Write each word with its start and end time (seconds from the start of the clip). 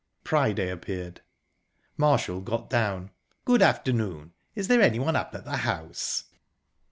Priday 0.23 0.69
appeared. 0.69 1.21
Marshall 1.95 2.41
got 2.41 2.71
down..."Good 2.71 3.61
afternoon! 3.61 4.33
Is 4.55 4.67
there 4.67 4.81
anyone 4.81 5.15
up 5.15 5.35
at 5.35 5.45
the 5.45 5.57
house?" 5.57 6.23